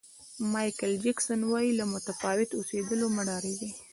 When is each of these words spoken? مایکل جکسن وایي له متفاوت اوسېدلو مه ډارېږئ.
مایکل 0.51 0.93
جکسن 1.03 1.39
وایي 1.45 1.71
له 1.79 1.85
متفاوت 1.93 2.49
اوسېدلو 2.53 3.07
مه 3.15 3.23
ډارېږئ. 3.27 3.69